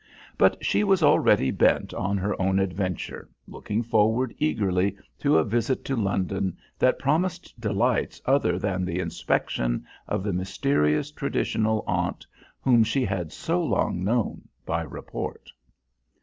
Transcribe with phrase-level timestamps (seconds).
[0.35, 5.85] But she was already bent on her own adventure, looking forward eagerly to a visit
[5.85, 12.25] to London that promised delights other than the inspection of the mysterious, traditional aunt
[12.61, 15.51] whom she had so long known by report.